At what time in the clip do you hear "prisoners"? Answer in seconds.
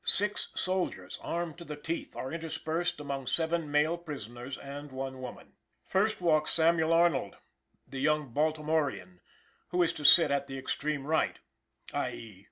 3.99-4.57